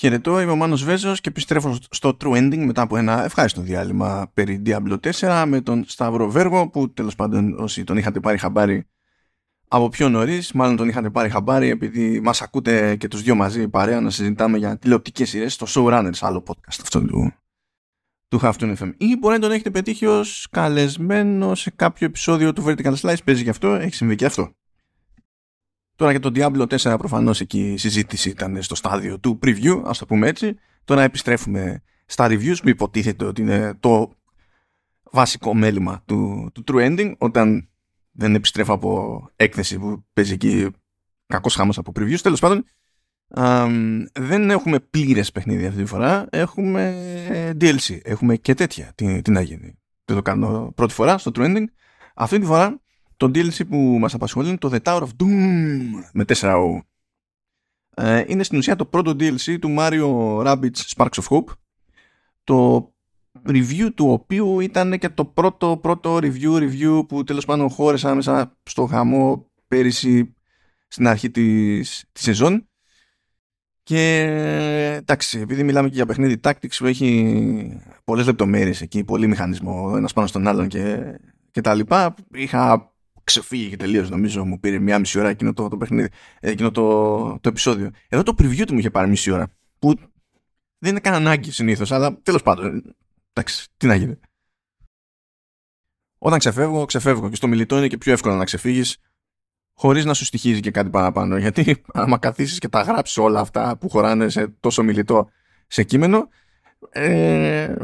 [0.00, 4.30] Χαιρετώ, είμαι ο Μάνος Βέζος και επιστρέφω στο True Ending μετά από ένα ευχάριστο διάλειμμα
[4.34, 8.88] περί Diablo 4 με τον Σταύρο Βέργο που τέλος πάντων όσοι τον είχατε πάρει χαμπάρι
[9.68, 13.68] από πιο νωρίς, μάλλον τον είχατε πάρει χαμπάρι επειδή μας ακούτε και τους δυο μαζί
[13.68, 17.32] παρέα να συζητάμε για τηλεοπτικές σειρές στο Showrunners, άλλο podcast αυτό του,
[18.28, 18.92] του Halftone FM.
[18.96, 23.42] Ή μπορεί να τον έχετε πετύχει ως καλεσμένο σε κάποιο επεισόδιο του Vertical Slice, παίζει
[23.42, 24.54] γι' αυτό, έχει συμβεί και αυτό.
[26.00, 29.98] Τώρα για τον Diablo 4 προφανώς εκεί η συζήτηση ήταν στο στάδιο του preview, ας
[29.98, 30.58] το πούμε έτσι.
[30.84, 34.12] Τώρα επιστρέφουμε στα reviews που υποτίθεται ότι είναι το
[35.10, 37.68] βασικό μέλημα του, του True Ending όταν
[38.10, 40.70] δεν επιστρέφω από έκθεση που παίζει εκεί
[41.26, 42.20] κακός χάμος από previews.
[42.22, 42.64] Τέλος πάντων,
[44.12, 46.94] δεν έχουμε πλήρες παιχνίδι αυτή τη φορά, έχουμε
[47.60, 48.92] DLC, έχουμε και τέτοια.
[48.94, 49.78] Τι, τι να γίνει.
[50.04, 51.64] Δεν το κάνω πρώτη φορά στο True Ending.
[52.14, 52.80] Αυτή τη φορά
[53.20, 55.28] το DLC που μας απασχολεί είναι το The Tower of Doom
[56.12, 56.78] με 4O.
[57.94, 60.06] Ε, είναι στην ουσία το πρώτο DLC του Mario
[60.46, 61.52] Rabbids Sparks of Hope
[62.44, 62.90] το
[63.46, 68.56] review του οποίου ήταν και το πρώτο πρώτο review review που τέλος πάντων χώρεσα μέσα
[68.62, 70.34] στο χαμό πέρυσι
[70.88, 72.68] στην αρχή της, της σεζόν
[73.82, 74.22] και
[74.96, 80.12] εντάξει, επειδή μιλάμε και για παιχνίδι Tactics που έχει πολλές λεπτομέρειες εκεί, πολύ μηχανισμό ένας
[80.12, 81.14] πάνω στον άλλον και,
[81.50, 82.90] και τα λοιπά, είχα
[83.30, 84.44] ξεφύγει και τελείω νομίζω.
[84.44, 86.08] Μου πήρε μία μισή ώρα εκείνο το, το παιχνίδι,
[86.40, 87.90] ε, εκείνο το, το επεισόδιο.
[88.08, 89.52] Εδώ το preview του μου είχε πάρει μισή ώρα.
[89.78, 89.94] Που
[90.78, 92.96] δεν είναι καν ανάγκη συνήθως, αλλά τέλος πάντων.
[93.32, 94.18] Εντάξει, τι να γίνει.
[96.18, 97.28] Όταν ξεφεύγω, ξεφεύγω.
[97.28, 98.96] Και στο μιλητό είναι και πιο εύκολο να ξεφύγεις
[99.74, 101.36] χωρίς να σου στοιχίζει και κάτι παραπάνω.
[101.36, 105.30] Γιατί άμα καθίσεις και τα γράψεις όλα αυτά που χωράνε σε τόσο μιλητό
[105.66, 106.28] σε κείμενο,
[106.90, 107.74] ε,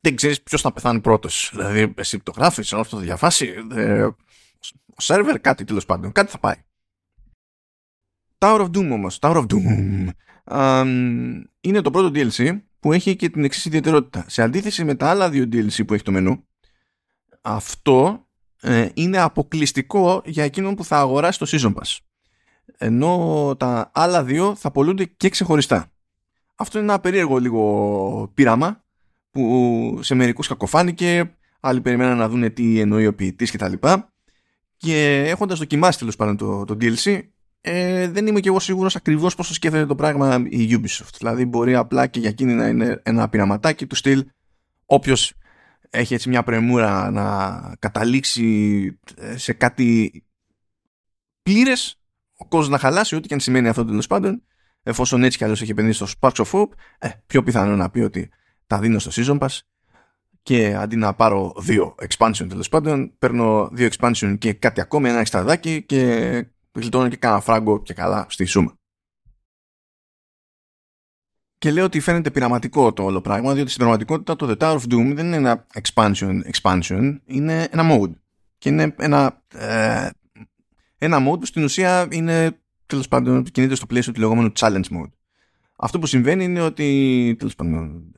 [0.00, 1.50] δεν ξέρεις ποιος θα πεθάνει πρώτος.
[1.52, 4.16] Δηλαδή, εσύ το γράφεις, ενώ αυτό το διαβάσει, ε, ο
[4.96, 6.64] σερβερ, κάτι τέλος πάντων, κάτι θα πάει.
[8.38, 10.08] Tower of Doom όμως, Tower of Doom,
[11.60, 14.24] είναι το πρώτο DLC που έχει και την εξής ιδιαιτερότητα.
[14.28, 16.46] Σε αντίθεση με τα άλλα δύο DLC που έχει το μενού,
[17.40, 18.26] αυτό
[18.60, 21.98] ε, είναι αποκλειστικό για εκείνον που θα αγοράσει το Season Pass.
[22.78, 25.90] Ενώ τα άλλα δύο θα πολλούνται και ξεχωριστά.
[26.56, 28.84] Αυτό είναι ένα περίεργο λίγο πείραμα
[29.30, 33.72] που σε μερικούς κακοφάνηκε, άλλοι περιμέναν να δουν τι εννοεί ο ποιητής κτλ.
[34.76, 37.20] Και έχοντας δοκιμάσει τέλος πάντων το, το DLC,
[37.60, 41.14] ε, δεν είμαι και εγώ σίγουρος ακριβώς πώ σκέφτεται το πράγμα η Ubisoft.
[41.18, 44.24] Δηλαδή, μπορεί απλά και για εκείνη να είναι ένα πειραματάκι του στυλ.
[44.86, 45.32] Όποιος
[45.90, 50.24] έχει έτσι μια πρεμούρα να καταλήξει ε, σε κάτι
[51.42, 52.00] πλήρες,
[52.36, 54.42] ο κόσμος να χαλάσει, ό,τι και αν σημαίνει αυτό τέλος πάντων,
[54.82, 58.00] εφόσον έτσι κι αλλιώς έχει επενδύσει στο Sparks of Hope, ε, πιο πιθανό να πει
[58.00, 58.30] ότι
[58.66, 59.58] τα δίνω στο Season Pass
[60.46, 65.18] και αντί να πάρω δύο expansion τέλος πάντων, παίρνω δύο expansion και κάτι ακόμη, ένα
[65.18, 66.00] εξτραδάκι και
[66.72, 68.74] γλιτώνω και κάνα φράγκο και καλά στη σούμα.
[71.58, 74.82] Και λέω ότι φαίνεται πειραματικό το όλο πράγμα, διότι στην πραγματικότητα το The Tower of
[74.82, 78.12] Doom δεν είναι ένα expansion, expansion είναι ένα mode.
[78.58, 80.08] Και είναι ένα, ε,
[80.98, 85.10] ένα mode που στην ουσία είναι τέλος πάντων κινείται στο πλαίσιο του λεγόμενου challenge mode.
[85.76, 88.12] Αυτό που συμβαίνει είναι ότι τέλος πάντων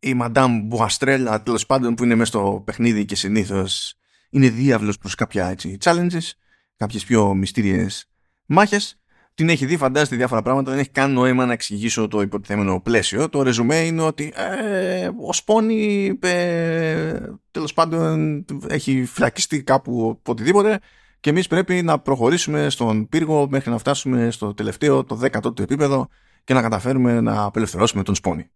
[0.00, 3.94] η Madame Μπουαστρέλα τέλος πάντων που είναι μέσα στο παιχνίδι και συνήθως
[4.30, 6.30] είναι διάβλος προς κάποια έτσι, challenges,
[6.76, 8.10] κάποιες πιο μυστήριες
[8.46, 8.94] μάχες.
[9.34, 13.28] Την έχει δει, φαντάζεται διάφορα πράγματα, δεν έχει καν νόημα να εξηγήσω το υποτιθέμενο πλαίσιο.
[13.28, 20.78] Το ρεζουμέ είναι ότι ε, ο Σπόνι ε, τέλος πάντων έχει φυλακιστεί κάπου οτιδήποτε
[21.20, 25.62] και εμείς πρέπει να προχωρήσουμε στον πύργο μέχρι να φτάσουμε στο τελευταίο, το δέκατο του
[25.62, 26.08] επίπεδο
[26.44, 28.50] και να καταφέρουμε να απελευθερώσουμε τον Σπόνι.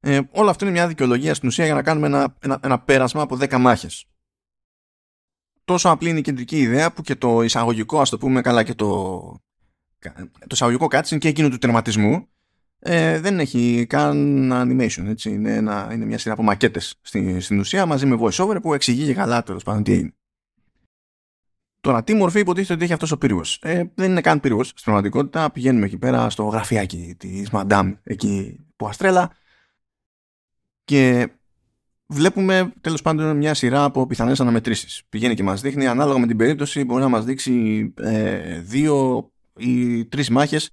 [0.00, 3.22] Ε, όλο αυτό είναι μια δικαιολογία στην ουσία για να κάνουμε ένα, ένα, ένα πέρασμα
[3.22, 4.04] από 10 μάχες.
[5.64, 8.74] Τόσο απλή είναι η κεντρική ιδέα που και το εισαγωγικό, ας το πούμε καλά, και
[8.74, 8.86] το,
[10.38, 12.28] το εισαγωγικό cutscene και εκείνο του τερματισμού
[12.78, 15.04] ε, δεν έχει καν animation.
[15.06, 15.30] Έτσι.
[15.30, 19.04] Είναι, ένα, είναι μια σειρά από μακέτες στην, στην ουσία μαζί με voiceover που εξηγεί
[19.04, 20.14] και καλά τέλος πάντων τι είναι.
[21.80, 24.68] Τώρα, τι μορφή υποτίθεται ότι έχει αυτός ο πύργος; Ε, δεν είναι καν πύργος.
[24.68, 29.32] Στην πραγματικότητα πηγαίνουμε εκεί πέρα στο γραφιάκι της Madame εκεί που αστρέλα
[30.86, 31.28] και
[32.06, 35.02] βλέπουμε τέλος πάντων μια σειρά από πιθανές αναμετρήσεις.
[35.08, 40.04] Πηγαίνει και μας δείχνει, ανάλογα με την περίπτωση, μπορεί να μας δείξει ε, δύο ή
[40.04, 40.70] τρεις μάχες.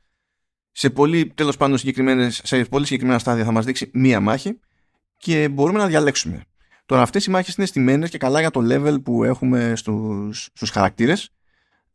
[0.71, 4.59] Σε πολύ, τέλος πάντων, συγκεκριμένες, σε πολύ συγκεκριμένα στάδια θα μας δείξει μία μάχη
[5.17, 6.43] και μπορούμε να διαλέξουμε.
[6.85, 10.69] Τώρα αυτές οι μάχες είναι στημένες και καλά για το level που έχουμε στους, στους
[10.69, 11.29] χαρακτήρες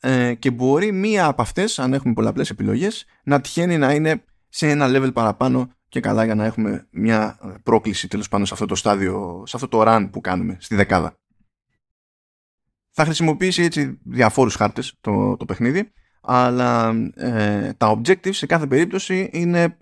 [0.00, 4.68] ε, και μπορεί μία από αυτές, αν έχουμε πολλαπλές επιλογές, να τυχαίνει να είναι σε
[4.68, 8.74] ένα level παραπάνω και καλά για να έχουμε μια πρόκληση τέλος πάντων σε αυτό το
[8.74, 11.18] στάδιο, σε αυτό το run που κάνουμε στη δεκάδα.
[12.90, 19.30] Θα χρησιμοποιήσει έτσι διαφόρους χάρτες το, το παιχνίδι, αλλά ε, τα objectives σε κάθε περίπτωση
[19.32, 19.76] είναι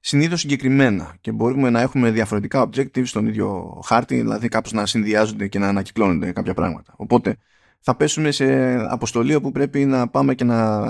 [0.00, 5.48] συνήθως συγκεκριμένα και μπορούμε να έχουμε διαφορετικά objectives στον ίδιο χάρτη, δηλαδή κάπως να συνδυάζονται
[5.48, 6.94] και να ανακυκλώνονται κάποια πράγματα.
[6.96, 7.36] Οπότε
[7.80, 10.82] θα πέσουμε σε αποστολή όπου πρέπει να πάμε και να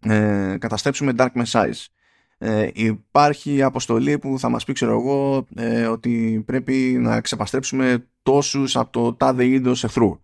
[0.00, 1.86] ε, καταστρέψουμε Dark Messiahs.
[2.42, 8.76] Ε, υπάρχει αποστολή που θα μας πει ξέρω εγώ ε, ότι πρέπει να ξεπαστρέψουμε τόσους
[8.76, 10.20] από το τάδε είδος εχθρού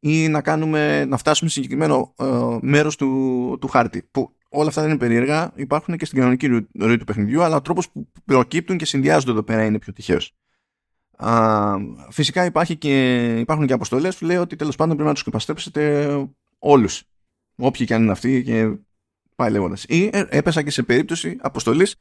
[0.00, 4.80] ή να, κάνουμε, να φτάσουμε σε συγκεκριμένο ε, μέρος του, του χάρτη που όλα αυτά
[4.80, 8.76] δεν είναι περίεργα υπάρχουν και στην κανονική ροή του παιχνιδιού αλλά ο τρόπος που προκύπτουν
[8.76, 10.34] και συνδυάζονται εδώ πέρα είναι πιο τυχαίος.
[11.16, 11.74] Α,
[12.10, 16.08] φυσικά υπάρχει και, υπάρχουν και αποστολές που λέει ότι τέλος πάντων πρέπει να τους ξεπαστρέψετε
[16.58, 17.02] όλους.
[17.56, 18.76] Όποιοι και αν είναι αυτοί και
[19.38, 19.84] πάει λέγοντας.
[19.88, 21.96] Ή ε, έπεσα και σε περίπτωση αποστολής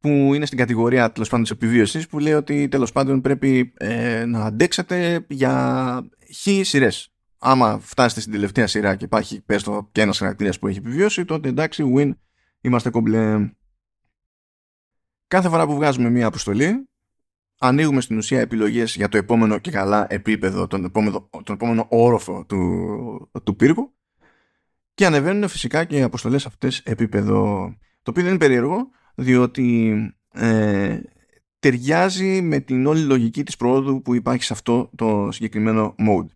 [0.00, 4.24] που είναι στην κατηγορία τέλος πάντων της επιβίωσης που λέει ότι τέλος πάντων πρέπει ε,
[4.24, 7.12] να αντέξετε για χι σειρές.
[7.38, 11.24] Άμα φτάσετε στην τελευταία σειρά και υπάρχει πες το και ένας χαρακτήρας που έχει επιβιώσει,
[11.24, 12.10] τότε εντάξει, win,
[12.60, 13.52] είμαστε κομπλέ.
[15.26, 16.88] Κάθε φορά που βγάζουμε μία αποστολή,
[17.58, 22.44] ανοίγουμε στην ουσία επιλογές για το επόμενο και καλά επίπεδο, τον επόμενο, τον επόμενο όροφο
[22.44, 23.94] του, του πύργου
[25.00, 27.34] και ανεβαίνουν φυσικά και οι αποστολές αυτές επίπεδο.
[28.02, 29.94] Το οποίο δεν είναι περίεργο, διότι
[30.32, 31.00] ε,
[31.58, 36.26] ταιριάζει με την όλη λογική της προόδου που υπάρχει σε αυτό το συγκεκριμένο mode.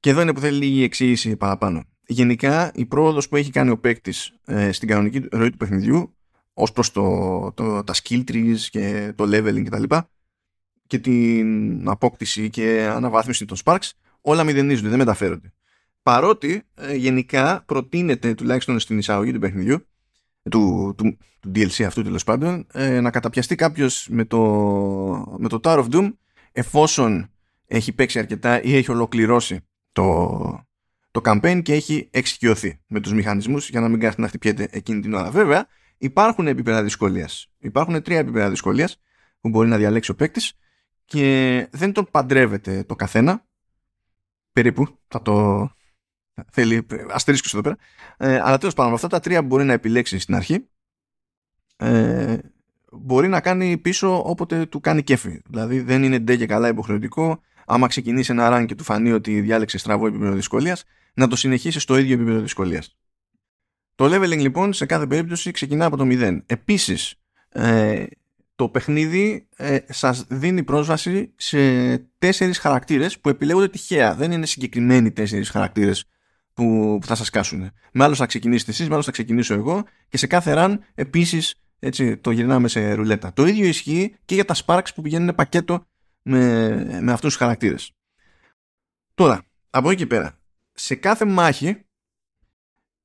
[0.00, 1.84] Και εδώ είναι που θέλει λίγη εξήγηση παραπάνω.
[2.06, 6.16] Γενικά η πρόοδος που έχει κάνει ο παίκτης ε, στην κανονική ροή του παιχνιδιού
[6.52, 10.02] ως προς το, το, τα skill trees και το leveling κτλ και,
[10.86, 13.90] και την απόκτηση και αναβάθμιση των sparks
[14.20, 15.52] όλα μηδενίζονται, δεν μεταφέρονται.
[16.02, 19.86] Παρότι ε, γενικά προτείνεται τουλάχιστον στην εισαγωγή του παιχνιδιού
[20.50, 24.38] του, του, του DLC αυτού τέλος πάντων ε, να καταπιαστεί κάποιος με το,
[25.38, 26.12] με το Tower of Doom
[26.52, 27.30] εφόσον
[27.66, 29.60] έχει παίξει αρκετά ή έχει ολοκληρώσει
[29.92, 30.66] το,
[31.10, 35.00] το campaign και έχει εξοικειωθεί με τους μηχανισμούς για να μην κάθεται να χτυπιέται εκείνη
[35.00, 35.30] την ώρα.
[35.30, 35.66] Βέβαια
[35.98, 37.50] υπάρχουν επίπεδα δυσκολίας.
[37.58, 39.00] Υπάρχουν τρία επίπεδα δυσκολίας
[39.40, 40.52] που μπορεί να διαλέξει ο παίκτης
[41.04, 43.46] και δεν τον παντρεύεται το καθένα
[44.52, 45.68] περίπου θα το,
[46.50, 47.76] Θέλει αστερίσκο εδώ πέρα.
[48.16, 50.68] Ε, αλλά τέλος πάντων, αυτά τα τρία που μπορεί να επιλέξεις στην αρχή,
[51.76, 52.38] ε,
[52.92, 55.40] μπορεί να κάνει πίσω όποτε του κάνει κέφι.
[55.48, 57.40] Δηλαδή δεν είναι ντε και καλά υποχρεωτικό.
[57.66, 60.84] Άμα ξεκινήσει ένα run και του φανεί ότι διάλεξε στραβό επίπεδο δυσκολίας,
[61.14, 62.96] να το συνεχίσει στο ίδιο επίπεδο δυσκολίας.
[63.94, 66.42] Το leveling λοιπόν σε κάθε περίπτωση ξεκινά από το 0.
[66.46, 67.14] Επίσης,
[67.48, 68.04] ε,
[68.54, 71.58] το παιχνίδι ε, σας δίνει πρόσβαση σε
[72.18, 74.14] τέσσερις χαρακτήρες που επιλέγονται τυχαία.
[74.14, 76.08] Δεν είναι συγκεκριμένοι τέσσερις χαρακτήρες
[76.52, 77.70] που, που θα σας κάσουν.
[77.92, 81.62] Με άλλους θα ξεκινήσετε εσείς, με άλλους θα ξεκινήσω εγώ και σε κάθε run επίσης
[81.84, 83.32] έτσι, το γυρνάμε σε ρουλέτα.
[83.32, 85.86] Το ίδιο ισχύει και για τα Sparks που πηγαίνουν πακέτο
[86.22, 86.68] με,
[87.00, 87.92] με αυτούς τους χαρακτήρες.
[89.14, 90.38] Τώρα, από εκεί και πέρα,
[90.72, 91.84] σε κάθε μάχη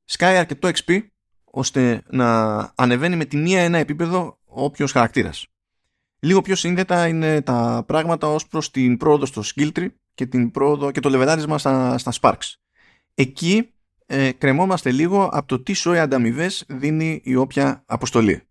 [0.06, 1.08] σκάει αρκετό XP
[1.44, 5.48] ώστε να ανεβαίνει με τη μία ένα επίπεδο όποιος χαρακτήρας.
[6.20, 10.52] Λίγο πιο σύνδετα είναι τα πράγματα ως προς την πρόοδο στο skill tree και, την
[10.52, 12.54] πρόοδο, και το λεβεδάρισμα στα, στα Sparks.
[13.20, 13.74] Εκεί
[14.06, 18.42] ε, κρεμόμαστε λίγο από το τι σόι ανταμοιβές δίνει η όποια αποστολή.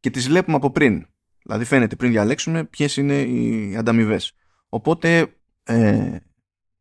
[0.00, 1.06] Και τις βλέπουμε από πριν.
[1.42, 4.32] Δηλαδή φαίνεται πριν διαλέξουμε ποιες είναι οι ανταμοιβές.
[4.68, 6.16] Οπότε ε,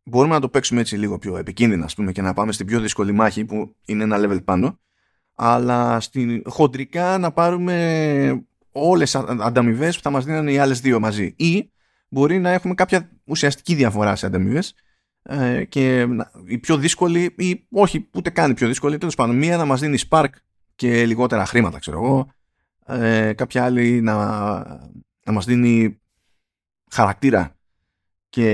[0.04, 2.80] μπορούμε να το παίξουμε έτσι λίγο πιο επικίνδυνα ας πούμε, και να πάμε στην πιο
[2.80, 4.80] δύσκολη μάχη που είναι ένα level πάνω.
[5.36, 11.34] Αλλά στην, χοντρικά να πάρουμε όλες ανταμοιβές που θα μας δίνουν οι άλλες δύο μαζί.
[11.38, 11.72] Ή
[12.08, 14.76] μπορεί να έχουμε κάποια ουσιαστική διαφορά σε ανταμοιβές
[15.24, 16.08] ε, και
[16.46, 19.80] η πιο δύσκολη ή όχι ούτε καν η πιο δύσκολη τέλος πάντων μία να μας
[19.80, 20.30] δίνει spark
[20.76, 22.32] και λιγότερα χρήματα ξέρω εγώ.
[22.86, 24.16] Ε, κάποια άλλη να,
[25.26, 26.02] να μας δίνει
[26.92, 27.56] χαρακτήρα
[28.30, 28.50] και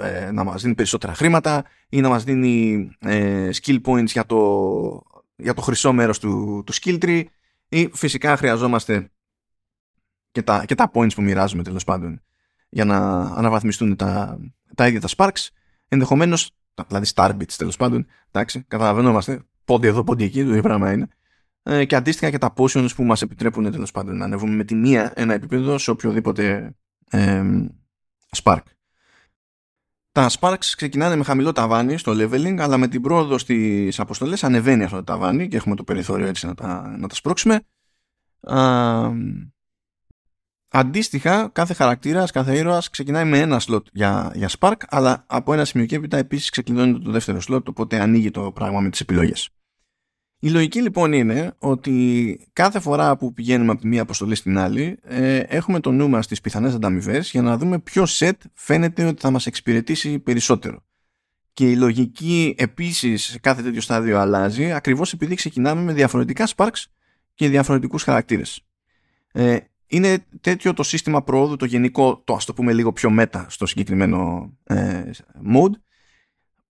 [0.00, 5.02] ε, να μας δίνει περισσότερα χρήματα ή να μας δίνει ε, skill points για το,
[5.36, 7.24] για το χρυσό μέρος του, του skill tree
[7.68, 9.10] ή φυσικά χρειαζόμαστε
[10.30, 12.22] και τα, και τα points που μοιράζουμε τέλος πάντων
[12.70, 14.38] για να αναβαθμιστούν τα,
[14.74, 15.48] τα ίδια τα Sparks,
[15.88, 16.50] ενδεχομένως,
[16.86, 21.08] δηλαδή Starbits τέλος πάντων, εντάξει, καταλαβαίνόμαστε, πόντι εδώ, πόντι εκεί, το ίδιο πράγμα είναι.
[21.62, 24.74] Ε, και αντίστοιχα και τα potions που μας επιτρέπουν τέλος πάντων να ανεβούμε με τη
[24.74, 26.74] μία ένα επίπεδο σε οποιοδήποτε
[27.10, 27.42] ε,
[28.42, 28.62] Spark.
[30.12, 34.84] Τα Sparks ξεκινάνε με χαμηλό ταβάνι στο leveling, αλλά με την πρόοδο στις αποστολές ανεβαίνει
[34.84, 37.60] αυτό το ταβάνι και έχουμε το περιθώριο έτσι να τα, να τα σπρώξουμε.
[40.72, 45.64] Αντίστοιχα, κάθε χαρακτήρας, κάθε ήρωας ξεκινάει με ένα slot για, για Spark, αλλά από ένα
[45.64, 49.50] σημείο και έπειτα επίσης ξεκλειδώνεται το δεύτερο slot, οπότε ανοίγει το πράγμα με τις επιλογές.
[50.42, 54.98] Η λογική λοιπόν είναι ότι κάθε φορά που πηγαίνουμε από τη μία αποστολή στην άλλη,
[55.02, 59.20] ε, έχουμε το νου μας στις πιθανές ανταμοιβές για να δούμε ποιο set φαίνεται ότι
[59.20, 60.84] θα μας εξυπηρετήσει περισσότερο.
[61.52, 66.84] Και η λογική επίσης σε κάθε τέτοιο στάδιο αλλάζει ακριβώς επειδή ξεκινάμε με διαφορετικά sparks
[67.34, 68.60] και διαφορετικούς χαρακτήρες.
[69.32, 69.56] Ε,
[69.90, 73.66] είναι τέτοιο το σύστημα προόδου, το γενικό, το ας το πούμε λίγο πιο μέτα στο
[73.66, 75.10] συγκεκριμένο ε,
[75.54, 75.72] mode,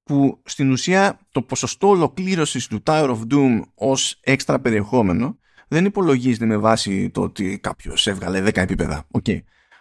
[0.02, 6.46] που στην ουσία το ποσοστό ολοκλήρωσης του Tower of Doom ως έξτρα περιεχόμενο δεν υπολογίζεται
[6.46, 9.38] με βάση το ότι κάποιος έβγαλε 10 επίπεδα, okay.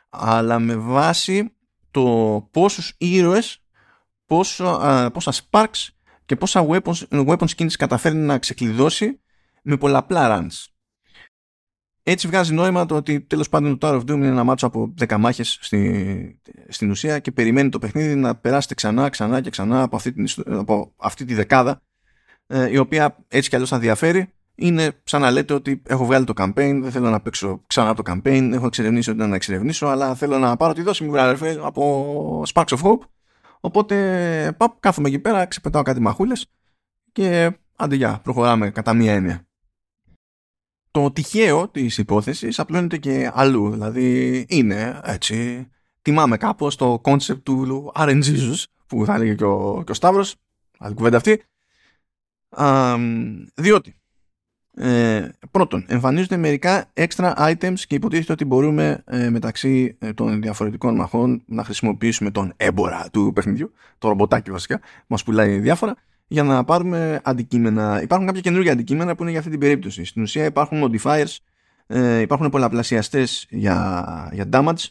[0.09, 1.53] αλλά με βάση
[1.91, 3.63] το πόσους ήρωες,
[4.25, 5.87] πόσα, πόσα sparks
[6.25, 9.19] και πόσα weapons, weapon skins καταφέρνει να ξεκλειδώσει
[9.61, 10.78] με πολλαπλά runs.
[12.11, 14.93] Έτσι βγάζει νόημα το ότι τέλος πάντων το Tower of Doom είναι ένα μάτσο από
[15.07, 19.81] 10 μάχε στη, στην ουσία και περιμένει το παιχνίδι να περάσετε ξανά, ξανά και ξανά
[19.81, 21.81] από αυτή, την, από αυτή τη δεκάδα
[22.47, 24.33] ε, η οποία έτσι κι αλλιώς θα διαφέρει.
[24.55, 28.03] Είναι σαν να λέτε ότι έχω βγάλει το campaign, δεν θέλω να παίξω ξανά το
[28.05, 32.43] campaign, έχω εξερευνήσει ό,τι να εξερευνήσω, αλλά θέλω να πάρω τη δόση μου, βράδυ από
[32.53, 33.01] Sparks of Hope.
[33.59, 36.45] Οπότε παπ, κάθομαι εκεί πέρα, ξεπετάω κάτι μαχούλες
[37.11, 39.48] και άντε γεια, προχωράμε κατά μία έννοια
[40.91, 43.71] το τυχαίο της υπόθεσης απλώνεται και αλλού.
[43.71, 45.67] Δηλαδή είναι έτσι.
[46.01, 48.53] Τιμάμε κάπως το κόνσεπτ του RNG
[48.87, 50.35] που θα έλεγε και ο, και ο Σταύρος.
[50.77, 51.43] Άλλη κουβέντα αυτή.
[52.49, 52.95] Α,
[53.55, 53.99] διότι
[54.81, 60.95] ε, πρώτον, εμφανίζονται μερικά extra items και υποτίθεται ότι μπορούμε ε, μεταξύ ε, των διαφορετικών
[60.95, 65.95] μαχών να χρησιμοποιήσουμε τον έμπορα του παιχνιδιού, το ρομποτάκι βασικά, μας πουλάει διάφορα
[66.31, 68.01] για να πάρουμε αντικείμενα.
[68.01, 70.03] Υπάρχουν κάποια καινούργια αντικείμενα που είναι για αυτή την περίπτωση.
[70.05, 71.37] Στην ουσία υπάρχουν modifiers,
[71.87, 74.85] ε, υπάρχουν πολλαπλασιαστές για, για damage,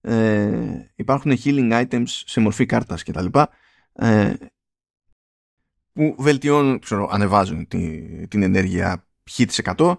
[0.00, 0.50] ε,
[0.94, 3.26] υπάρχουν healing items σε μορφή κάρτας κτλ.
[3.92, 4.32] Ε,
[5.92, 9.96] που βελτιώνουν, ξέρω, ανεβάζουν τη, την ενέργεια χ%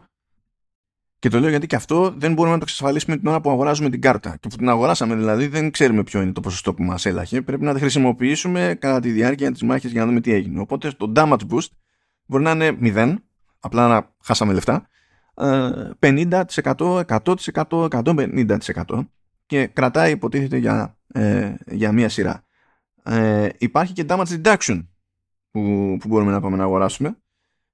[1.20, 3.90] και το λέω γιατί και αυτό δεν μπορούμε να το εξασφαλίσουμε την ώρα που αγοράζουμε
[3.90, 4.38] την κάρτα.
[4.40, 7.42] Και που την αγοράσαμε δηλαδή δεν ξέρουμε ποιο είναι το ποσοστό που μας έλαχε.
[7.42, 10.60] Πρέπει να τη χρησιμοποιήσουμε κατά τη διάρκεια της μάχης για να δούμε τι έγινε.
[10.60, 11.68] Οπότε το damage boost
[12.26, 13.16] μπορεί να είναι 0,
[13.60, 14.88] απλά να χάσαμε λεφτά.
[16.00, 16.42] 50%,
[17.06, 19.08] 100%, 150%
[19.46, 22.44] και κρατάει υποτίθεται για, ε, για μία σειρά.
[23.04, 24.86] Ε, υπάρχει και damage reduction
[25.52, 25.62] που,
[26.00, 27.14] που μπορούμε να πάμε να αγοράσουμε ε,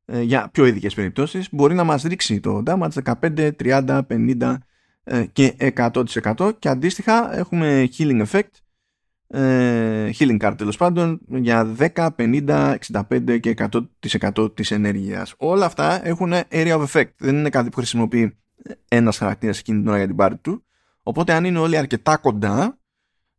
[0.05, 4.55] για πιο ειδικές περιπτώσεις μπορεί να μας ρίξει το damage 15, 30, 50
[5.33, 8.49] και 100% και αντίστοιχα έχουμε healing effect
[9.27, 12.75] ε, healing card τέλος πάντων για 10, 50,
[13.09, 13.55] 65 και
[14.29, 15.33] 100% της ενέργειας.
[15.37, 17.09] Όλα αυτά έχουν area of effect.
[17.17, 18.37] Δεν είναι κάτι που χρησιμοποιεί
[18.87, 20.65] ένας χαρακτήρας εκείνη την ώρα για την πάρη του.
[21.03, 22.79] Οπότε αν είναι όλοι αρκετά κοντά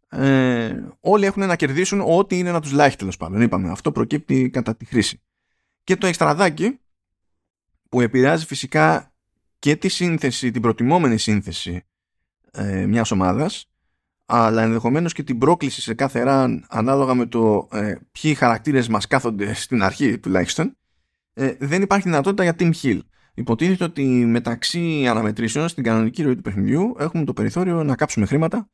[0.08, 3.40] ε, όλοι έχουν να κερδίσουν ό,τι είναι να τους λάχει τέλος πάντων.
[3.40, 5.22] Είπαμε αυτό προκύπτει κατά τη χρήση
[5.86, 6.80] και το εξτραδάκι
[7.88, 9.12] που επηρεάζει φυσικά
[9.58, 11.84] και τη σύνθεση, την προτιμόμενη σύνθεση
[12.50, 13.70] ε, μιας ομάδας
[14.26, 19.06] αλλά ενδεχομένως και την πρόκληση σε κάθε run ανάλογα με το ε, ποιοι χαρακτήρες μας
[19.06, 20.76] κάθονται στην αρχή τουλάχιστον
[21.32, 23.00] ε, δεν υπάρχει δυνατότητα για team heal.
[23.34, 28.70] Υποτίθεται ότι μεταξύ αναμετρήσεων στην κανονική ροή του παιχνιδιού έχουμε το περιθώριο να κάψουμε χρήματα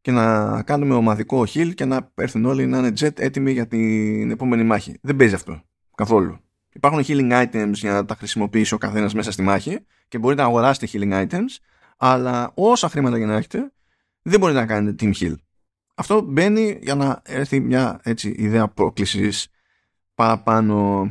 [0.00, 4.30] και να κάνουμε ομαδικό heal και να έρθουν όλοι να είναι jet έτοιμοι για την
[4.30, 4.98] επόμενη μάχη.
[5.02, 5.62] Δεν παίζει αυτό
[5.94, 6.45] καθόλου.
[6.76, 9.78] Υπάρχουν healing items για να τα χρησιμοποιήσει ο καθένας μέσα στη μάχη
[10.08, 11.56] και μπορείτε να αγοράσετε healing items,
[11.96, 13.72] αλλά όσα χρήματα για να έχετε,
[14.22, 15.34] δεν μπορείτε να κάνετε team heal.
[15.94, 19.48] Αυτό μπαίνει για να έρθει μια έτσι, ιδέα πρόκλησης
[20.14, 21.10] παραπάνω.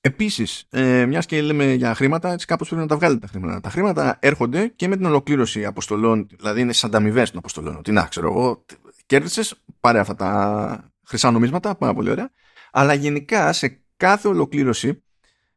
[0.00, 3.60] Επίσης, ε, μιας και λέμε για χρήματα, έτσι κάπως πρέπει να τα βγάλετε τα χρήματα.
[3.60, 7.82] Τα χρήματα έρχονται και με την ολοκλήρωση αποστολών, δηλαδή είναι στι ανταμοιβέ των αποστολών.
[7.82, 8.64] Τι να ξέρω εγώ,
[9.06, 12.30] κέρδισες, πάρε αυτά τα χρυσά νομίσματα, πάρα πολύ ωραία.
[12.72, 15.02] Αλλά γενικά σε κάθε ολοκλήρωση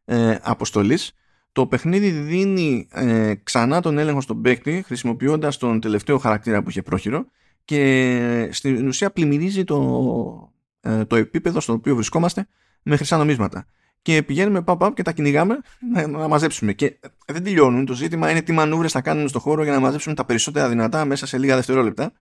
[0.06, 1.12] ε, αποστολής
[1.52, 6.82] το παιχνίδι δίνει ε, ξανά τον έλεγχο στον παίκτη χρησιμοποιώντας τον τελευταίο χαρακτήρα που είχε
[6.82, 7.26] πρόχειρο
[7.66, 12.48] και στην ουσία πλημμυρίζει το, ε, το επίπεδο στο οποίο βρισκόμαστε
[12.84, 13.66] με χρυσά νομίσματα.
[14.02, 15.60] Και πηγαίνουμε παπ, και τα κυνηγάμε
[15.94, 16.74] να, να μαζέψουμε.
[16.74, 17.86] Και δεν τελειώνουν.
[17.86, 21.06] Το ζήτημα είναι τι μανούβρες θα κάνουμε στο χώρο για να μαζέψουμε τα περισσότερα δυνατά
[21.06, 22.12] μέσα σε λίγα δευτερόλεπτα.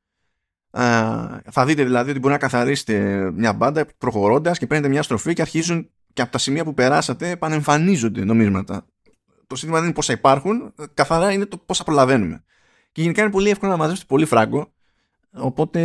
[1.51, 5.43] θα δείτε δηλαδή ότι μπορεί να καθαρίσετε μια μπάντα προχωρώντας και παίρνετε μια στροφή και
[5.43, 8.87] αρχίζουν και από τα σημεία που περάσατε επανεμφανίζονται νομίσματα.
[9.47, 12.45] Το σύστημα δεν είναι πόσα υπάρχουν, καθαρά είναι το πόσα προλαβαίνουμε.
[12.93, 14.73] Και γενικά είναι πολύ εύκολο να μαζέψετε πολύ φράγκο.
[15.33, 15.81] Οπότε,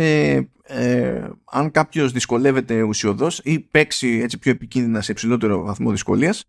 [0.62, 6.44] ε, αν κάποιος δυσκολεύεται ουσιοδός ή παίξει έτσι πιο επικίνδυνα σε υψηλότερο βαθμό δυσκολίας,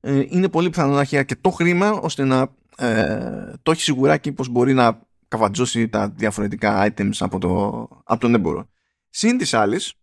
[0.00, 4.48] ε, είναι πολύ πιθανό να έχει αρκετό χρήμα ώστε να ε, το έχει σιγουράκι πως
[4.48, 8.68] μπορεί να καβατζώσει τα διαφορετικά items από, το, από τον έμπορο.
[9.10, 9.94] Συν της άλλης,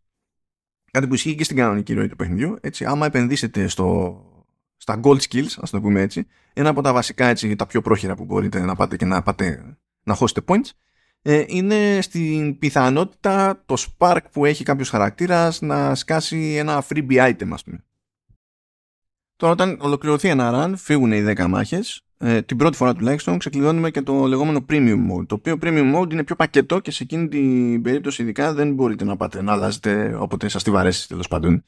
[0.92, 2.58] Κάτι που ισχύει και στην κανονική ροή του παιχνιδιού.
[2.62, 4.22] Έτσι, άμα επενδύσετε στο,
[4.78, 8.16] στα gold skills, ας το πούμε έτσι, ένα από τα βασικά έτσι, τα πιο πρόχειρα
[8.16, 10.70] που μπορείτε να πάτε και να πάτε να χώσετε points,
[11.22, 17.50] ε, είναι στην πιθανότητα το spark που έχει κάποιος χαρακτήρας να σκάσει ένα freebie item
[17.52, 17.84] ας πούμε.
[19.36, 23.92] Τώρα όταν ολοκληρωθεί ένα run, φύγουν οι 10 μάχες, ε, την πρώτη φορά τουλάχιστον ξεκλειδώνουμε
[23.92, 25.28] και το λεγόμενο premium mode.
[25.28, 29.04] Το οποίο premium mode είναι πιο πακετό και σε εκείνη την περίπτωση ειδικά δεν μπορείτε
[29.04, 31.64] να πάτε να αλλάζετε όποτε σας τη βαρέσει τέλος πάντων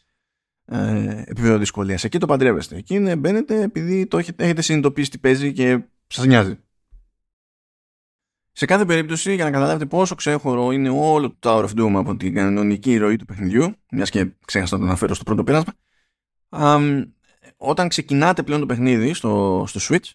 [0.66, 2.00] ε, επίπεδο δυσκολία.
[2.04, 2.76] Εκεί το παντρεύεστε.
[2.76, 6.58] Εκεί είναι, μπαίνετε επειδή το έχετε, έχετε συνειδητοποιήσει τι παίζει και σας νοιάζει.
[8.52, 12.16] Σε κάθε περίπτωση, για να καταλάβετε πόσο ξέχωρο είναι όλο το Tower of Doom από
[12.16, 15.74] την κανονική ροή του παιχνιδιού, μιας και ξέχασα να το αναφέρω στο πρώτο πέρασμα,
[17.58, 20.12] όταν ξεκινάτε πλέον το παιχνίδι στο, στο Switch,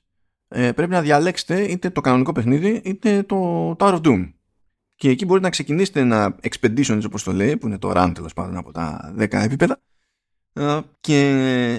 [0.49, 4.33] ε, πρέπει να διαλέξετε είτε το κανονικό παιχνίδι είτε το Tower of Doom.
[4.95, 8.33] Και εκεί μπορείτε να ξεκινήσετε ένα expedition, όπως το λέει, που είναι το run τέλος
[8.33, 9.81] πάντων από τα 10 επίπεδα,
[10.52, 11.28] ε, και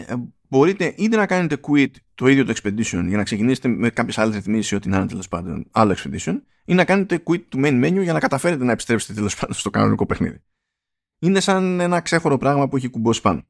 [0.08, 0.16] ε,
[0.48, 4.36] μπορείτε είτε να κάνετε quit το ίδιο το expedition για να ξεκινήσετε με κάποιες άλλες
[4.36, 8.02] ρυθμίσεις ό,τι να είναι τέλος πάντων άλλο expedition, ή να κάνετε quit του main menu
[8.02, 10.44] για να καταφέρετε να επιστρέψετε τέλος πάντων στο κανονικό παιχνίδι.
[11.20, 13.48] Είναι σαν ένα ξέχωρο πράγμα που έχει κουμπώσει πάνω.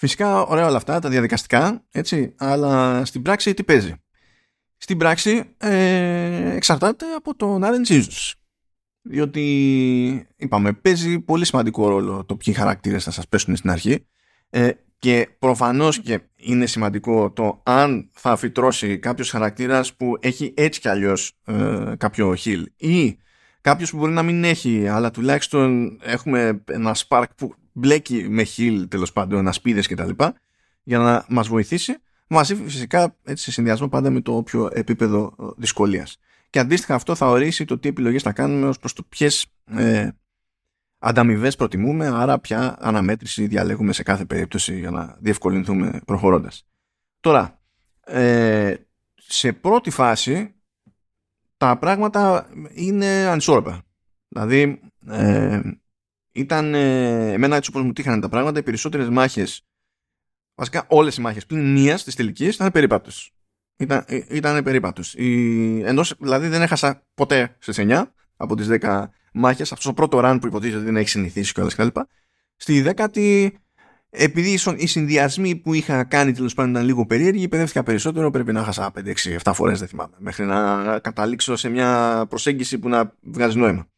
[0.00, 3.94] Φυσικά ωραία όλα αυτά, τα διαδικαστικά, έτσι, αλλά στην πράξη τι παίζει;
[4.76, 8.02] Στην πράξη ε, εξαρτάται από τον RNG
[9.02, 14.06] Διότι, είπαμε, παίζει πολύ σημαντικό ρόλο το ποιοι χαρακτήρες θα σας πέσουν στην αρχή
[14.50, 20.80] ε, και προφανώς και είναι σημαντικό το αν θα φυτρώσει κάποιος χαρακτήρας που έχει έτσι
[20.80, 23.18] κι αλλιώς ε, κάποιο heal ή
[23.60, 28.84] κάποιος που μπορεί να μην έχει, αλλά τουλάχιστον έχουμε ένα spark που μπλέκει με heal
[28.88, 30.10] τέλος πάντων, ασπίδες κτλ.
[30.82, 31.96] για να μας βοηθήσει.
[32.26, 36.18] Μαζί φυσικά έτσι, σε συνδυασμό πάντα με το όποιο επίπεδο ε, δυσκολίας.
[36.50, 39.46] Και αντίστοιχα αυτό θα ορίσει το τι επιλογές θα κάνουμε ως προς το ποιες
[39.76, 40.08] ε,
[40.98, 46.66] ανταμοιβές προτιμούμε, άρα ποια αναμέτρηση διαλέγουμε σε κάθε περίπτωση για να διευκολυνθούμε προχωρώντας.
[47.20, 47.60] Τώρα,
[48.04, 48.74] ε,
[49.14, 50.54] σε πρώτη φάση
[51.56, 53.82] τα πράγματα είναι ανισόρροπα.
[54.28, 55.60] Δηλαδή, ε,
[56.32, 59.66] ήταν ε, εμένα έτσι όπως μου τύχανε τα πράγματα, οι περισσότερες μάχες,
[60.54, 63.34] βασικά όλες οι μάχες πλην μίας της τελικής ήταν περίπατος.
[63.76, 65.14] Ήταν, ε, ήταν περίπατος.
[65.14, 70.20] Η, ενός, δηλαδή δεν έχασα ποτέ σε 9 από τις 10 μάχες, αυτός ο πρώτο
[70.22, 71.96] run που υποτίθεται ότι δεν έχει συνηθίσει και όλα κλπ.
[72.56, 73.60] Στη δέκατη
[74.10, 78.30] επειδή οι συνδυασμοί που είχα κάνει τέλος πάντων ήταν λίγο περίεργοι, παιδεύτηκα περισσότερο.
[78.30, 78.92] Πρέπει να χάσα
[79.44, 83.89] 5-6-7 φορές, δεν θυμάμαι, μέχρι να καταλήξω σε μια προσέγγιση που να βγάζει νόημα.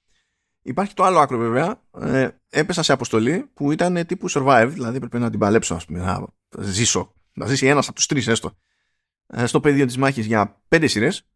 [0.63, 1.81] Υπάρχει το άλλο άκρο βέβαια.
[2.01, 5.99] Ε, έπεσα σε αποστολή που ήταν τύπου survive, δηλαδή πρέπει να την παλέψω, ας πούμε,
[5.99, 6.27] να
[6.59, 7.13] ζήσω.
[7.33, 8.57] Να ζήσει ένας από τους τρεις έστω.
[9.27, 11.27] Ε, στο πεδίο της μάχης για 5 σειρές.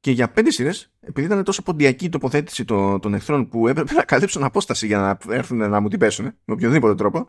[0.00, 3.92] Και για 5 σειρές, επειδή ήταν τόσο ποντιακή η τοποθέτηση των, των εχθρών που έπρεπε
[3.92, 7.26] να καλύψουν απόσταση για να έρθουν να μου την πέσουν με οποιοδήποτε τρόπο,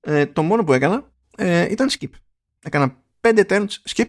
[0.00, 2.10] ε, το μόνο που έκανα ε, ήταν skip.
[2.62, 4.06] Έκανα 5 turns skip.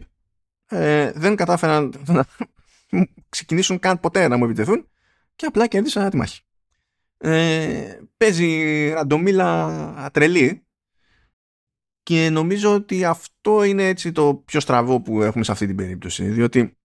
[0.67, 2.25] Ε, δεν κατάφεραν να
[3.30, 4.88] ξεκινήσουν καν ποτέ να μου επιτεθούν
[5.36, 6.44] και απλά κέρδισα τη μάχη.
[7.25, 10.65] Ε, παίζει ραντομίλα τρελή
[12.03, 16.29] και νομίζω ότι αυτό είναι έτσι το πιο στραβό που έχουμε σε αυτή την περίπτωση
[16.29, 16.77] διότι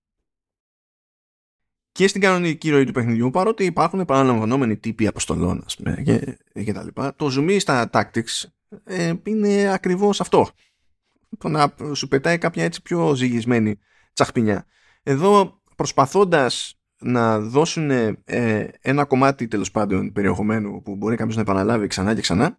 [1.93, 6.73] και στην κανονική ροή του παιχνιδιού παρότι υπάρχουν επαναλαμβανόμενοι τύποι αποστολών ας πούμε, και, και
[6.73, 8.49] τα λοιπά το zoom στα tactics
[8.85, 10.49] ε, είναι ακριβώς αυτό.
[11.39, 13.79] Το να σου πετάει κάποια έτσι πιο ζυγισμένη
[14.13, 14.67] τσαχπινιά.
[15.03, 21.87] Εδώ προσπαθώντας να δώσουν ε, ένα κομμάτι τέλος πάντων περιεχομένου που μπορεί κάποιος να επαναλάβει
[21.87, 22.59] ξανά και ξανά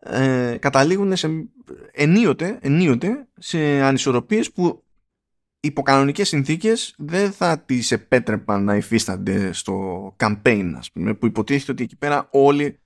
[0.00, 1.48] ε, καταλήγουν σε,
[1.92, 4.84] ενίοτε, ενίοτε σε ανισορροπίες που
[5.60, 11.72] υπό κανονικές συνθήκες δεν θα τις επέτρεπαν να υφίστανται στο campaign ας πούμε, που υποτίθεται
[11.72, 12.78] ότι εκεί πέρα όλοι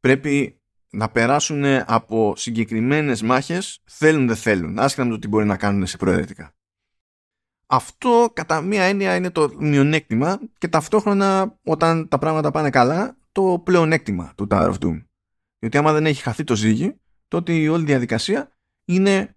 [0.00, 0.60] πρέπει
[0.90, 5.86] να περάσουν από συγκεκριμένες μάχες θέλουν δεν θέλουν, άσχετα με το τι μπορεί να κάνουν
[5.86, 6.54] σε προαιρετικά.
[7.72, 13.60] Αυτό κατά μία έννοια είναι το μειονέκτημα και ταυτόχρονα όταν τα πράγματα πάνε καλά το
[13.64, 15.04] πλεονέκτημα του Tower of Doom.
[15.58, 19.36] Γιατί άμα δεν έχει χαθεί το ζύγι τότε η όλη διαδικασία είναι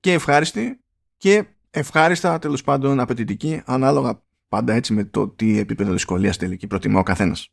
[0.00, 0.80] και ευχάριστη
[1.16, 7.00] και ευχάριστα τέλος πάντων απαιτητική ανάλογα πάντα έτσι με το τι επίπεδο δυσκολίας τελική προτιμά
[7.00, 7.52] ο καθένας.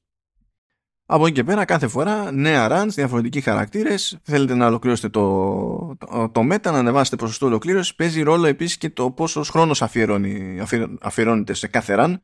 [1.07, 6.29] Από εκεί και πέρα κάθε φορά νέα runs, διαφορετικοί χαρακτήρες, θέλετε να ολοκληρώσετε το, το,
[6.29, 10.59] το μέτα, να ανεβάσετε ποσοστό ολοκλήρωσης, παίζει ρόλο επίσης και το πόσος χρόνος αφιερώνει,
[11.01, 12.15] αφιερώνεται σε κάθε run,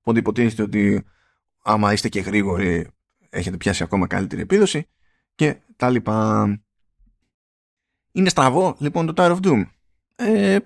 [0.00, 1.04] οπότε υποτίθεται ότι
[1.62, 2.88] άμα είστε και γρήγοροι
[3.30, 4.88] έχετε πιάσει ακόμα καλύτερη επίδοση
[5.34, 6.60] και τα λοιπά.
[8.12, 9.64] Είναι στραβό λοιπόν το Tower of Doom;
[10.16, 10.58] Ε,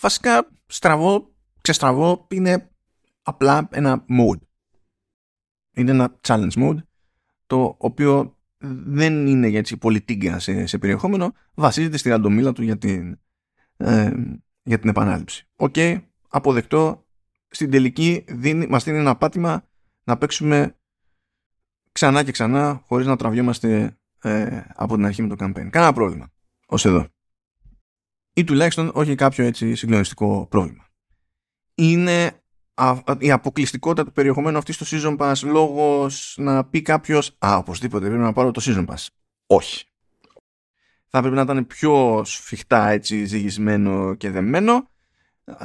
[0.00, 2.70] βασικά στραβό, ξεστραβό είναι
[3.22, 4.49] απλά ένα mode
[5.72, 6.76] είναι ένα challenge mode
[7.46, 8.38] το οποίο
[8.84, 13.20] δεν είναι έτσι πολύ τίγκα σε, σε περιεχόμενο βασίζεται στη ραντομίλα του για την,
[13.76, 14.12] ε,
[14.62, 15.48] για την επανάληψη.
[15.56, 17.06] OK, okay, αποδεκτό
[17.48, 19.68] στην τελική δίνει, μας δίνει ένα πάτημα
[20.04, 20.76] να παίξουμε
[21.92, 25.68] ξανά και ξανά χωρίς να τραβιόμαστε ε, από την αρχή με το campaign.
[25.70, 26.32] Κάνα πρόβλημα
[26.66, 27.06] ως εδώ.
[28.32, 30.86] Ή τουλάχιστον όχι κάποιο έτσι συγκλονιστικό πρόβλημα.
[31.74, 32.42] Είναι
[33.18, 38.22] η αποκλειστικότητα του περιεχομένου αυτή στο Season Pass λόγος να πει κάποιος «Α, οπωσδήποτε πρέπει
[38.22, 39.06] να πάρω το Season Pass».
[39.46, 39.84] Όχι.
[41.08, 44.90] Θα πρέπει να ήταν πιο σφιχτά έτσι ζυγισμένο και δεμένο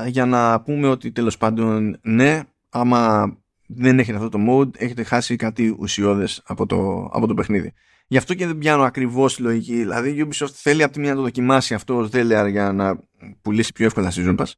[0.08, 3.34] για να πούμε ότι τέλος πάντων ναι, άμα
[3.68, 7.74] δεν έχετε αυτό το mode, έχετε χάσει κάτι ουσιώδες από το, από το παιχνίδι.
[8.08, 9.76] Γι' αυτό και δεν πιάνω ακριβώς τη λογική.
[9.76, 13.00] Δηλαδή η Ubisoft θέλει από τη μία να το δοκιμάσει αυτό ως δέλεαρ για να
[13.42, 14.52] πουλήσει πιο εύκολα Season Pass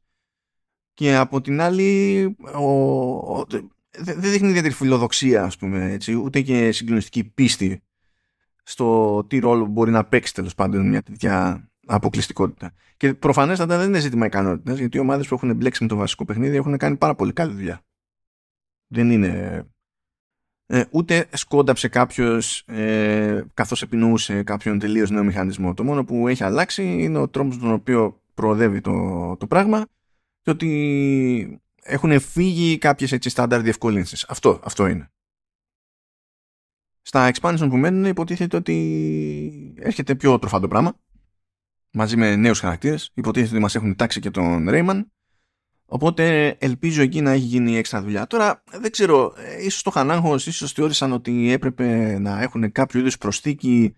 [0.98, 3.44] και από την άλλη ο,
[3.98, 7.82] δεν δείχνει ιδιαίτερη φιλοδοξία ας πούμε έτσι, ούτε και συγκλονιστική πίστη
[8.62, 12.72] στο τι ρόλο μπορεί να παίξει τέλος πάντων μια τέτοια αποκλειστικότητα.
[12.96, 16.24] Και προφανέστατα δεν είναι ζήτημα ικανότητας, γιατί οι ομάδες που έχουν μπλέξει με το βασικό
[16.24, 17.80] παιχνίδι έχουν κάνει πάρα πολύ καλή δουλειά.
[18.86, 19.62] Δεν είναι.
[20.66, 25.74] Ε, ούτε σκόνταψε κάποιος ε, καθώς επινοούσε κάποιον τελείως νέο μηχανισμό.
[25.74, 29.86] Το μόνο που έχει αλλάξει είναι ο τρόπος τον οποίο προοδεύει το, το πράγμα
[30.48, 34.24] και ότι έχουν φύγει κάποιες έτσι στάνταρ διευκολύνσεις.
[34.24, 35.10] Αυτό, αυτό είναι.
[37.02, 41.00] Στα expansion που μένουν υποτίθεται ότι έρχεται πιο τροφαντό πράγμα
[41.90, 43.10] μαζί με νέους χαρακτήρες.
[43.14, 45.04] Υποτίθεται ότι μας έχουν τάξει και τον Rayman.
[45.86, 48.26] Οπότε ελπίζω εκεί να έχει γίνει έξτρα δουλειά.
[48.26, 53.18] Τώρα δεν ξέρω, ε, ίσως το Χανάγχος ίσως θεώρησαν ότι έπρεπε να έχουν κάποιο είδους
[53.18, 53.96] προσθήκη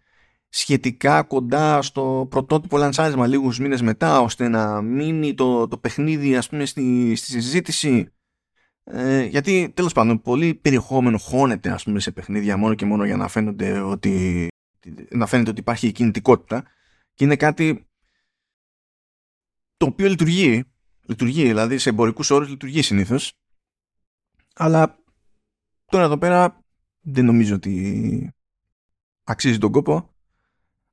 [0.52, 6.48] σχετικά κοντά στο πρωτότυπο λανσάρισμα λίγους μήνες μετά ώστε να μείνει το, το παιχνίδι ας
[6.48, 8.12] πούμε στη, στη συζήτηση.
[8.84, 13.16] Ε, γιατί τέλος πάντων πολύ περιεχόμενο χώνεται ας πούμε σε παιχνίδια μόνο και μόνο για
[13.16, 14.48] να φαίνονται ότι,
[15.10, 16.64] να φαίνεται ότι υπάρχει κινητικότητα.
[17.14, 17.88] Και είναι κάτι
[19.76, 20.64] το οποίο λειτουργεί
[21.10, 23.32] λειτουργεί δηλαδή σε εμπορικούς όρους λειτουργεί συνήθως.
[24.54, 24.98] Αλλά
[25.84, 26.64] τώρα εδώ πέρα
[27.00, 28.34] δεν νομίζω ότι
[29.24, 30.09] αξίζει τον κόπο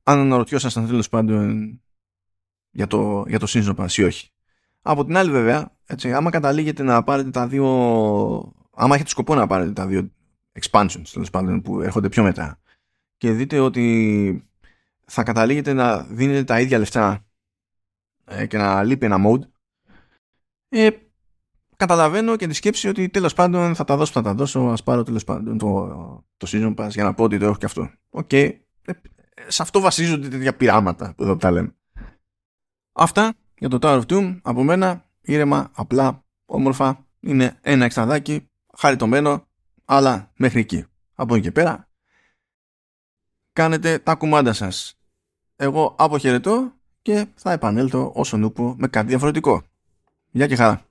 [0.10, 1.82] αν αναρωτιόσασταν τέλος πάντων
[2.72, 4.30] για το, για το Season ή όχι.
[4.82, 7.66] Από την άλλη βέβαια, έτσι, άμα καταλήγετε να πάρετε τα δύο,
[8.74, 10.12] άμα έχετε σκοπό να πάρετε τα δύο
[10.60, 12.60] expansions τέλος πάντων που έρχονται πιο μετά
[13.18, 14.48] και δείτε ότι
[15.06, 17.26] θα καταλήγετε να δίνετε τα ίδια λεφτά
[18.26, 19.42] ε, και να λείπει ένα mode
[20.70, 20.90] ε,
[21.76, 25.04] καταλαβαίνω και τη σκέψη ότι τέλος πάντων θα τα δώσω θα τα δώσω ας πάρω
[25.04, 25.88] τέλος πάντων το,
[26.38, 27.92] το season pass για να πω ότι το έχω και αυτό.
[28.10, 28.52] OK, okay.
[29.40, 31.76] Ε, σε αυτό βασίζονται τέτοια πειράματα που εδώ τα λέμε.
[32.94, 39.48] Αυτά για το Tower of Doom από μένα ήρεμα, απλά, όμορφα είναι ένα εξτραδάκι χαριτωμένο
[39.86, 40.86] αλλά μέχρι εκεί.
[41.14, 41.88] Από εκεί και πέρα
[43.54, 44.98] κάνετε τα κουμάντα σας.
[45.56, 49.64] Εγώ αποχαιρετώ και θα επανέλθω όσο νούπο με κάτι διαφορετικό.
[50.32, 50.87] Γεια και χαρά.